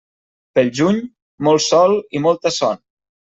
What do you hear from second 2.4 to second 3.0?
son.